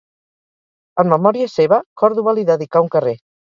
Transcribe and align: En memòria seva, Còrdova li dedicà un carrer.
En 1.03 1.11
memòria 1.11 1.51
seva, 1.59 1.81
Còrdova 2.03 2.37
li 2.41 2.49
dedicà 2.53 2.87
un 2.89 2.95
carrer. 2.99 3.19